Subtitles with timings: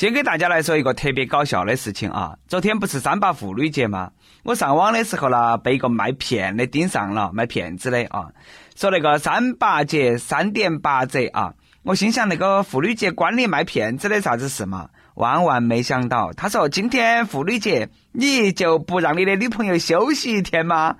[0.00, 2.34] 先给大家来说一个特别搞笑的事情啊！
[2.48, 4.12] 昨天不是三八妇女节吗？
[4.44, 8.30] 我上网的时候呢，被一个卖骗的盯上了，卖骗子的啊，
[8.74, 11.52] 说那个三八节三点八折啊！
[11.82, 14.88] 我心想那个妇女节关你卖骗子的啥子事嘛？
[15.16, 20.96] 万万没想到，他说今天妇女节，你就不让你的女朋友休息一天吗？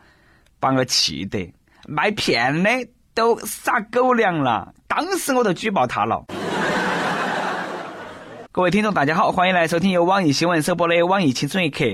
[0.60, 1.54] 把我气得，
[1.88, 2.70] 卖骗的
[3.14, 6.26] 都撒狗粮了，当时我都举报他了。
[8.52, 11.84] 各位听众，大家好，欢迎来收听由网易新闻首播的《网易青春一刻》。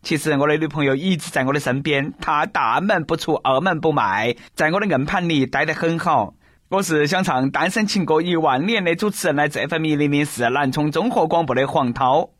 [0.00, 6.32] 其实我的女朋友一直在我的身边，她大门不出，二门不迈，在我的硬盘里待得很好。
[6.68, 12.30] 我是想唱《单身情歌一万年》的主持人，来自 FM 零零四南充综合广播的黄涛。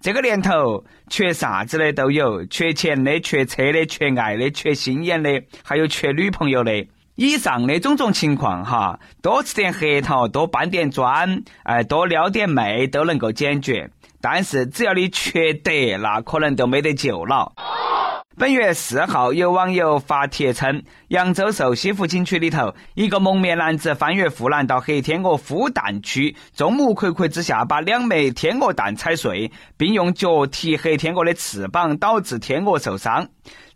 [0.00, 6.72] 这个年头，缺啥子的都有，缺钱的，缺车的，缺爱的，缺心眼的，还有缺女朋友的。
[7.20, 13.90] 以上的种种情况哈，多吃点核桃，多搬点砖，哎，多撩点妹都能够解决。
[14.20, 17.52] 但是只要你缺德，那可能都没得救了。
[18.36, 33.26] 本月四号，有网友发帖称，扬州瘦西湖景区里头，一个蒙面男子翻越护栏到黑天鹅孵蛋区，众目睽睽之下把两枚天鹅蛋踩碎，并用脚踢黑天鹅的翅膀，导致天鹅受伤。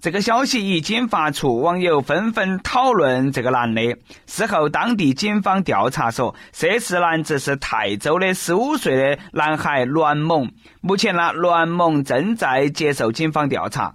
[0.03, 3.97] 这个消息一经发出，网友纷纷讨论这个男的。
[4.27, 10.45] 事后，当地警方调查说，涉事男子是泰州的十五岁的男孩栾某。
[10.80, 13.95] 目前呢，栾某正在接受警方调查。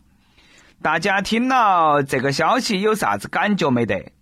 [0.82, 4.14] 大家听了这个消息有啥子感觉没得？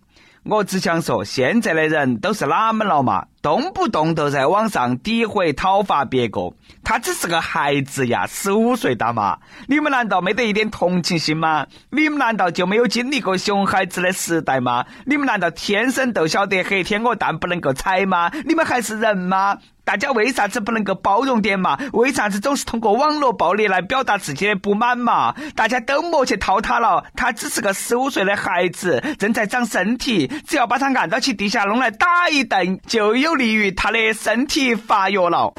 [0.48, 3.26] 我只想说，现在的人都是哪门了嘛？
[3.42, 6.52] 动不动都在网上诋毁讨伐别个，
[6.84, 9.38] 他只是个孩子呀，十五岁大嘛！
[9.66, 11.66] 你们难道没得一点同情心吗？
[11.90, 14.84] 你们难道就没有经历过熊孩子的时代吗？
[15.04, 18.30] 你们难道天生都晓得黑天鹅蛋不能够踩吗？
[18.44, 19.58] 你们还是人吗？
[19.86, 21.78] 大家为啥子不能够包容点嘛？
[21.92, 25.32] 为啥子总是通过网络暴力来表达自己的不满嘛？
[25.54, 35.54] 大家都莫去掏他了，他只是个十五岁的孩子，正在长身体，只要把他按到去地下弄来打一顿，就有利于他的身体发育了。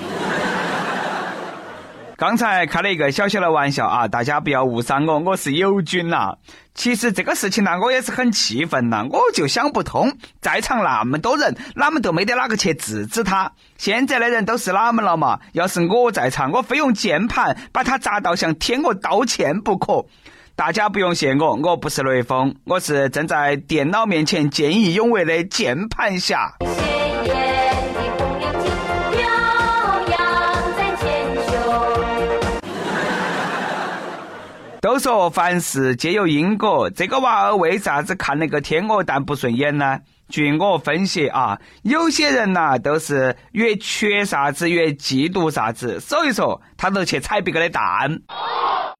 [2.17, 6.33] 刚才开了一个小小的玩笑啊，大家不要误伤我，我是友军呐。
[6.73, 10.11] 其实这个事情呢，我也是很气愤呐，我就想不通，
[10.41, 13.51] 在场那么多人，哪们都没得哪个去制止他。
[13.77, 15.39] 现在的人都是哪们了嘛？
[15.51, 20.03] 要是我在场，我非用键盘把他砸到向天鹅道歉不可。
[20.55, 26.55] 大家不用谢我，我不是雷锋，我是正在电脑面前见义勇为的键盘侠。
[34.79, 39.99] 都说凡事皆有因果，这个娃儿为啥子看那个天鹅蛋不顺眼呢？
[40.29, 48.19] 据我分析啊，有些人呐都是越缺啥子越嫉妒啥子，所以说他都去踩别个的蛋。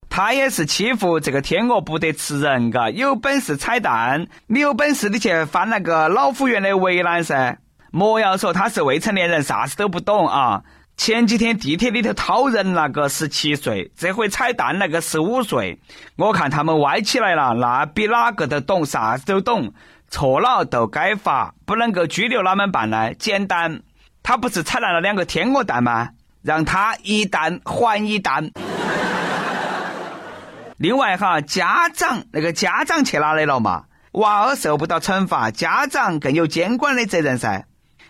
[0.09, 7.59] 他也是欺负这个天鹅不得吃人，嘎，有本事踩蛋，你有本事你去翻那个老虎园的围栏噻。
[7.91, 10.63] 莫要说他是未成年人，啥子都不懂啊。
[10.97, 15.79] 前几天地铁里头掏人那个十七岁，这回踩蛋那个十五岁，
[16.17, 19.71] 我看他们歪起来了，那比哪个都懂，啥子都懂，
[20.09, 23.13] 错了都该罚，不能够拘留他们办呢？
[23.13, 23.83] 简单，
[24.23, 26.09] 他不是踩烂了两个天鹅蛋吗？
[26.41, 28.49] 让他一蛋还一蛋。
[30.77, 33.83] 另外哈，家长那个家长去哪里了嘛？
[34.13, 37.67] 娃儿受不到惩罚，家长更有监管的责任噻。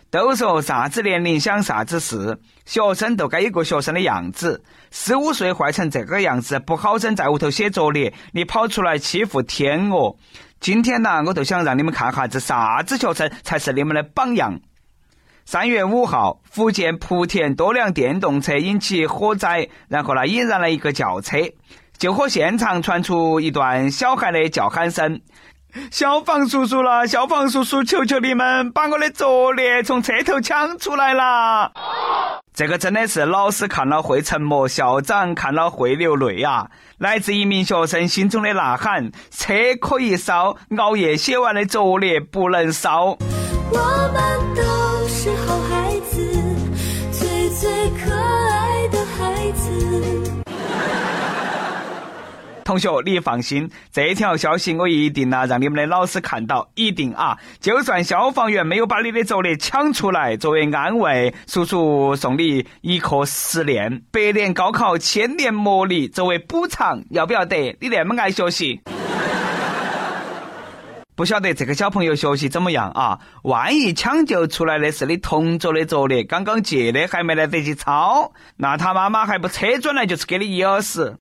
[0.10, 4.64] 都说啥子年龄想啥子事，学生都该有个学生的样子。
[4.90, 10.16] 十五岁坏成这个样子，不好生在屋头写作业，你跑出来欺负天鹅。
[10.62, 14.62] 今天呢，我就想让你们看哈子啥子学生才是你们的榜样。
[15.44, 21.38] 三月五号，福建莆田多辆电动车引起火灾，然后呢引燃了一个轿车。
[21.98, 25.20] 救火现场传出一段小孩的叫喊声。
[25.92, 31.72] 消防叔叔了，消防叔叔，求求你们把我的作业从车头抢出来啦。
[32.54, 36.68] 这个真的是老师看了会沉默，校长看了会流泪啊！
[36.98, 43.18] 来自一名学生心中的呐喊：车可以烧，熬夜写完的作业不能烧。
[43.70, 43.78] 我
[44.12, 44.87] 们都
[52.68, 57.38] 同学，你放心，这条消息我一定啊让你们的老师看到，一定啊！
[57.62, 67.78] 就算消防员没有把你的作业抢出来，作为安慰，叔叔送你一颗十年，百年高考千年磨砺作为补偿，要不要得？
[67.80, 68.82] 你那么爱学习。
[71.16, 73.18] 不晓得这个小朋友学习怎么样啊？
[73.44, 81.16] 万一抢救出来的是你同桌的作业，刚刚借的还没来得及抄，那他妈妈还不车转来就是给你一耳屎。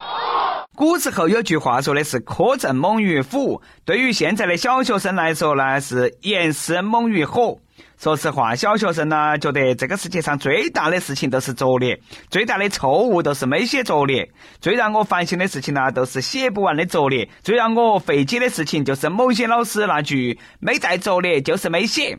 [0.76, 7.58] 古时候有句话说的是“苛政猛于虎”，对于现在的小学生来说呢，是严师猛于火。
[7.96, 14.30] 说实话，小学生呢觉得这个世界上最大的事情都是作业，最大的错误都是没写作业，
[14.60, 22.18] 最让我烦心的事情呢都是写不完的作业，最让我费解的事情就是某些老师那句“没带作业就是没写”，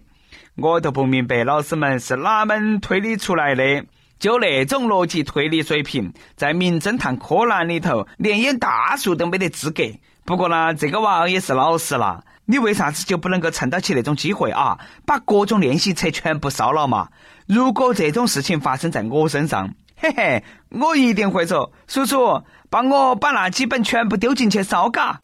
[0.58, 3.86] 我都不明白老师们是哪门推理出来的，
[4.20, 9.84] 就那种逻辑推理水平，在名侦探柯南里头连演大树都没得资格。
[10.26, 12.24] 不过呢，这个娃儿也是老实了。
[12.46, 17.10] 你为啥子就不能够趁到起那种机会啊，把各种练习册全部烧了嘛？
[17.46, 25.20] 如果这种事情发生在我身上，嘿嘿，我一定会说，叔叔，帮我把那几本全部丢进去烧嘎。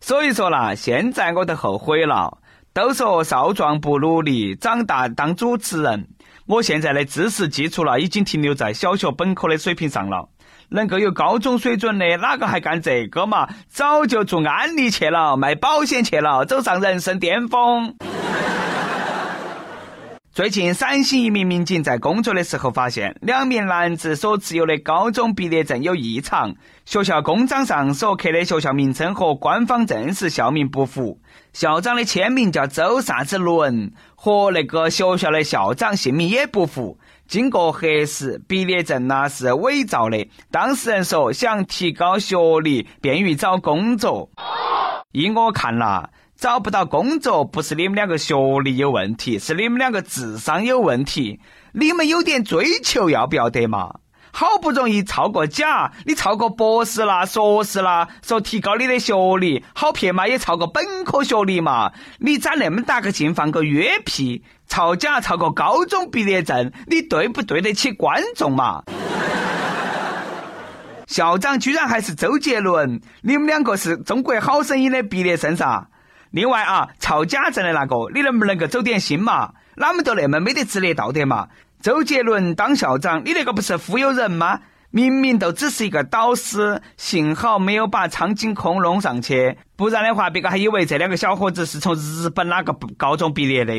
[0.00, 2.38] 所以说啦，现在我都后悔了。
[2.74, 6.08] 都说少壮不努力，长大当主持人。
[6.46, 10.28] 我现在的知识基础了，已经停留在小学本科的水平上了。
[10.70, 13.46] 能够有高中水准的，哪个还干这个嘛？
[13.68, 17.94] 早就做安利去了，卖保险去了，走上人生巅峰。
[20.34, 26.54] 最近，陕西一名民警在工作的时候发现，两名男子所持有的高中毕业证有异常，
[26.86, 31.20] 学校公章上所刻的学校名称和官方正式校名不符，
[31.52, 36.98] 校长的签名叫周啥子伦，和那个学校的校长姓名也不符。
[37.28, 40.26] 经过核实，毕业证呢是伪造的。
[40.50, 44.30] 当事人说想提高学历，便于找工作。
[45.12, 46.08] 依我看啦，
[46.42, 48.34] 找不到工作不是你们两个学
[48.64, 51.38] 历有问题，是你们两个智商有问题。
[51.70, 53.94] 你们有点追求要不要得嘛？
[54.32, 60.26] 好不容易抄个假，你抄个博士啦、硕士啦，说提高你的学历，好撇嘛？
[60.26, 61.92] 也抄个本科学历嘛？
[62.18, 64.42] 你攒那么大个劲放个约屁？
[64.66, 68.82] 抄假抄个高中毕业证，你对不对得起观众嘛？
[71.06, 75.86] 校长居然还是周杰伦，你们两个是中国好声音的毕业生噻？
[76.32, 79.52] 另外啊，造假证的那个，你能不能够走点心嘛？
[79.76, 81.48] 哪么就那么没得职业道德嘛？
[81.80, 84.60] 周杰伦当校长，你那个不是忽悠人吗？
[84.90, 93.72] 明明都只是一个导师，幸好没有把苍井空弄上去，不然的话，别个还以为这两个小伙子是从日本哪个高中毕业的。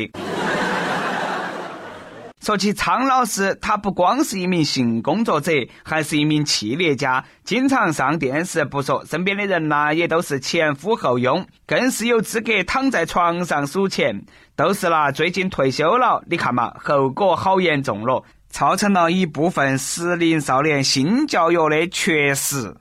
[2.44, 5.50] 说起苍老师，他不光是一名性工作者，
[5.82, 14.26] 还是一名企业家，经常上电视不说，身边的人呐也都是前呼后拥，更是有资格躺在床上数钱。
[14.56, 22.76] 都是啦，最近退休了，你看嘛，后果好严重了，造成了一部分适龄少年性教育的缺失。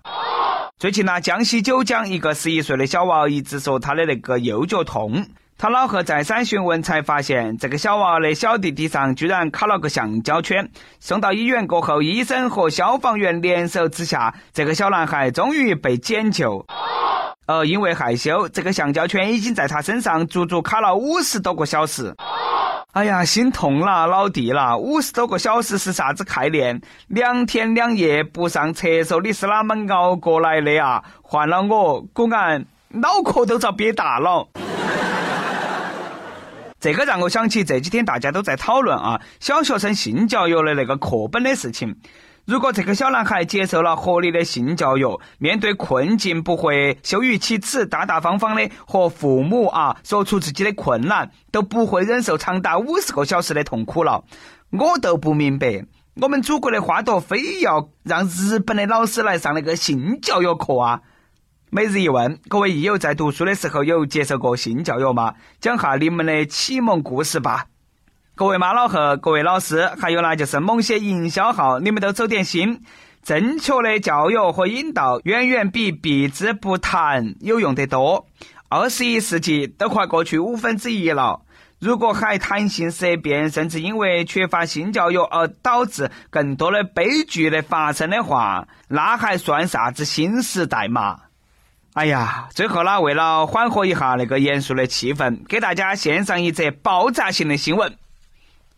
[0.77, 5.25] 最近呢，江西九江一个十一岁的小娃一直说他的那个右脚痛。
[5.63, 10.69] 他老贺再三询问，才发现这个小娃的小弟弟上居然卡了个橡胶圈。
[10.99, 16.65] 送到医院过后，医生和消防员联手之下，这个小男孩终于被解救。
[17.45, 22.13] 而因为害羞，这个橡胶圈已经在他身上足足卡了五十多个小时。
[22.91, 24.77] 哎呀，心痛了，老弟了！
[24.77, 26.81] 五十多个小时是啥子概念？
[27.07, 31.01] 两天两夜不上厕所，你是哪门熬过来的啊？
[31.21, 34.45] 换了我，果然脑壳都遭憋大了。
[36.83, 41.95] 这个让我想起这几天大家都在讨论啊，小学生性教育的那个课本的事情。
[42.43, 54.25] 如果这个小男孩接受了合理的性教育，面对困境不会羞于启齿，大大方方的和父母啊说出自己的困难，都不会忍受长达五十个小时的痛苦了。
[54.71, 55.85] 我都不明白，
[56.21, 60.99] 我们祖国的花朵非要让日本的老师来上那个性教育课啊。
[61.75, 65.33] 每日一问，各位益友在读书的时候有接受过性教育吗？
[65.59, 67.65] 讲下你们的启蒙故事吧。
[68.35, 72.83] 各位妈老汉，各位老师，还有呢，就是某些营销号，你们都走点心。
[73.23, 78.27] 正确的教育和引导，远远比避之不谈有用得多。
[78.69, 81.41] 二十一世纪都快过去五分之一了，
[81.79, 91.17] 如果还谈性色变，甚至因为缺乏性教育而导致更多的悲剧的发生的话，那还算啥子新时代嘛？
[91.93, 97.95] 哎呀，最后呢，为了缓和一下那个严肃的气氛，给大家献上一则爆炸性的新闻。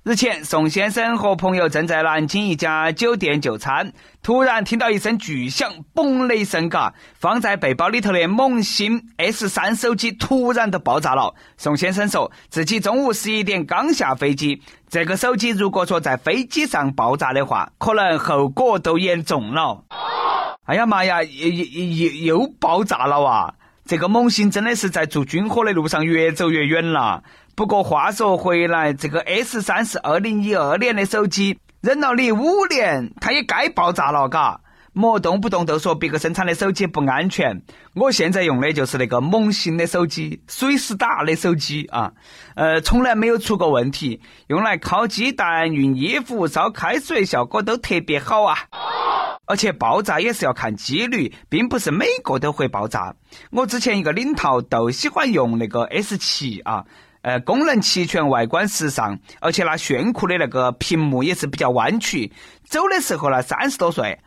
[0.04, 11.34] 日前，宋先生和朋友正在南京一家酒店就餐，突然听到一声巨响，嘣的一声，嘎，放在背包里头的猛星 S 三手机突然都爆炸了。
[11.56, 19.85] 宋先生说自己中午十一点刚下飞机，这个手机如果说在飞机上爆炸的话，可能后果都严重了。
[20.66, 23.54] 哎呀妈呀，又又又又爆炸了哇！
[23.86, 27.22] 这个萌新真的是在做军火的路上越走越远了。
[27.56, 34.62] 不过话说回来，这个 S 三是二零一二年的手机，忍了你五年，它也该爆炸了，嘎。
[34.92, 37.62] 莫动不动都说别个生产的手机不安全，
[37.96, 42.14] 我现在用的就是那个萌新的手机，水思达的手机啊，
[42.56, 48.58] 呃，从来没有出过问题，用来烤鸡蛋、熨衣服、烧开水，效果都特别好啊。
[49.46, 53.14] 而且爆炸也是要看几率，并不是每个都会爆炸。
[53.52, 56.84] 我之前一个领导都喜欢用那个 S 七啊，
[57.22, 62.32] 呃，功能齐全，外观时尚，而且那炫酷的那个屏幕也是比较弯曲。
[62.64, 64.20] 走的时候呢，三十多岁。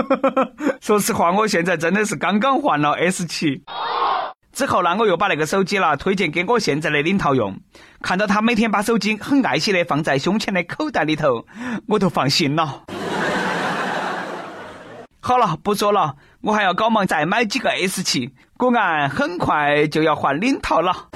[0.80, 3.62] 说实话，我现在真的是刚刚换了 S 七，
[4.52, 7.54] 之后呢，我又把那个手机啦推荐给我现在的领导用。
[8.00, 11.46] 看到他每天把手机很爱惜的放在胸前的口袋里头，
[11.86, 12.84] 我都放心了。
[15.26, 21.08] 好了，不说了，我还要搞忙再买几个 S 七，果然很快就要换领套了。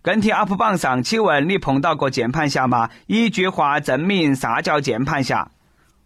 [0.00, 2.88] 跟帖 UP 榜上，请问你碰到过键盘侠吗？
[3.06, 5.50] 一句话证明啥叫键盘侠。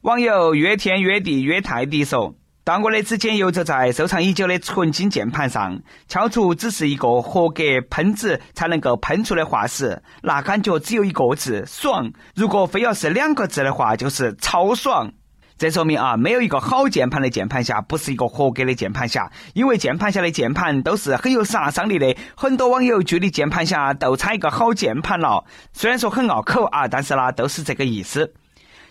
[0.01, 12.11] 网友约天约地约泰迪说：“当我的指尖游走在收藏已久的纯金键盘上，敲出只是一个合格喷子才能够喷出的话时，那感觉只有一个字：爽。
[12.35, 15.13] 如果非要是两个字的话，就是超爽。
[15.59, 22.17] 这说明啊，没有一个好键盘的键盘侠不是一个合格的键盘侠，因为键盘侠的键盘都是很有杀伤力的。
[22.37, 28.33] 很多网友距离键盘侠都差一个好键盘了，虽然说很拗口啊，但是呢，都是这个意思。”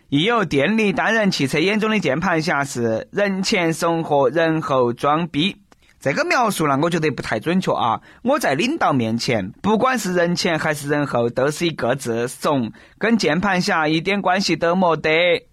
[0.09, 5.57] 亦有电力单人汽车眼中的键盘侠是人前怂和人后装逼，
[5.99, 8.01] 这个描述呢，我觉得不太准确啊。
[8.23, 15.46] 我在领导面前，不管是人前还是人后，都是一个字怂，跟键盘侠一点关系都没得。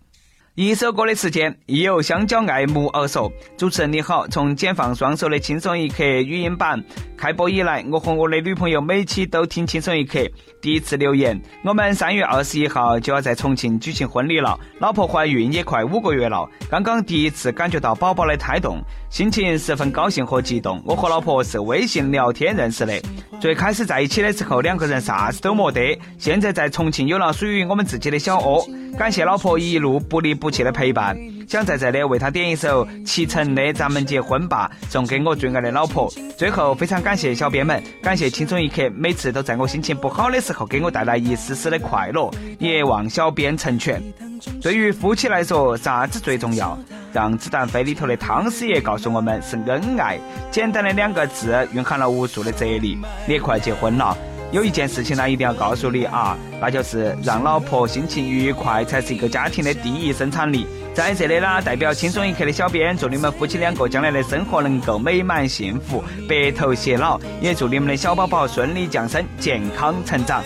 [0.56, 6.80] 一首歌的时间，亦有香蕉爱慕而说：“主持人你好，从解放双手的轻松一刻语音版
[7.16, 10.20] 开播以来，我和我的女朋友每期都听轻松一刻。
[10.62, 18.80] 第一次留言，我们三月二十一号就要在重庆举行婚礼了，老婆怀孕也快五个月了，刚刚第一次感觉到宝宝的胎动，
[19.11, 20.80] 心情十分高兴和激动。
[20.87, 23.02] 我和老婆是微信聊天认识的，
[23.40, 28.64] 最开始在一起的时候两个人啥子都没得，现在在重庆有了属于我们自己的小窝。”
[28.96, 31.16] 感谢老婆一路不离不不弃的陪伴，
[31.48, 36.12] 想在这里为他点一首齐晨的《咱们结婚吧》，送给我最爱的老婆。
[36.36, 44.02] 最后，非常感谢小编们，感谢轻松一刻，每次都在我心情不好的时候给我带来一丝丝的快乐，也望小编成全。
[44.60, 46.78] 对于夫妻来说，啥子最重要？
[47.10, 50.18] 让子弹飞里头的汤师爷告诉我们是恩爱，
[50.50, 52.98] 简单的两个字，蕴含了无数的哲理。
[53.26, 54.14] 你快结婚了。
[54.54, 60.64] 有一件事情呢，一定要告诉你啊，那就是让老婆心情愉快才是一个家庭的第一生产力。
[60.94, 70.40] 在这里呢，代表轻松一刻的小编，祝你们夫妻两个将来的生活能够美满幸福，白头偕老，也祝你们的小宝宝顺利降生，健康成长。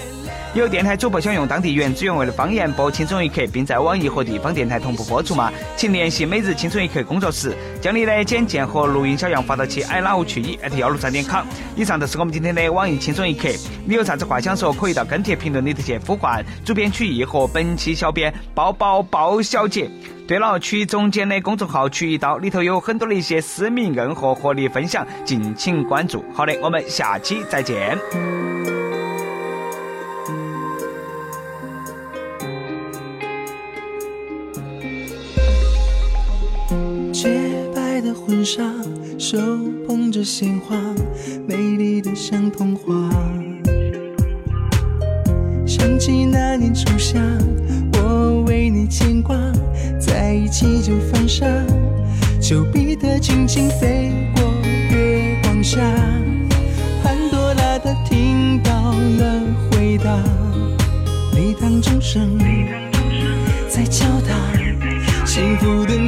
[0.55, 5.53] 有电台主播想用当地原汁原味的方言播《轻松一刻》，并在网易和地方电台同步播出吗？
[5.77, 11.45] 请联系每日《轻松一刻》工作室，将你的简介和录音小样发到其 i love 曲艺幺六三点 com。
[11.77, 13.49] 以上就是我们今天的网易《轻松一刻》，
[13.85, 19.89] 你有啥子话想说，可以到跟帖评论里头去呼唤主编曲艺和本期小编包包包小姐。
[20.27, 26.25] 对了，曲艺总监的公众号“曲一刀”里头有很多的一些私密硬货和你分享，敬请关注。
[26.35, 27.99] 好的，我们下期再见。
[38.39, 38.63] 婚纱，
[39.19, 39.37] 手
[39.85, 40.77] 捧着鲜花，
[41.49, 43.11] 美丽的像童话。
[45.67, 47.21] 想起那年初夏，
[47.95, 49.37] 我为你牵挂，
[49.99, 51.45] 在一起就犯傻，
[52.41, 55.81] 丘比特轻轻飞过月光下，
[57.03, 60.17] 潘多拉她听到了回答，
[61.35, 62.39] 礼堂钟声
[63.69, 65.99] 在敲打幸福的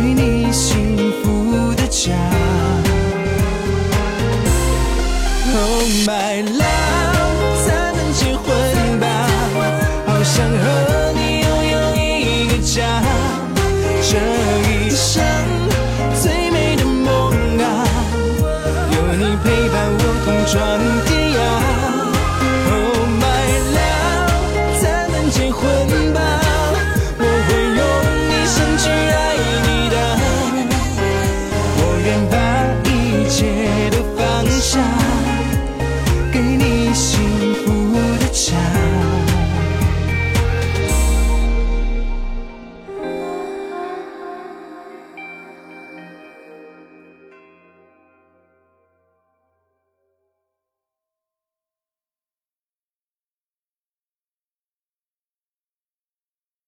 [0.00, 0.37] 你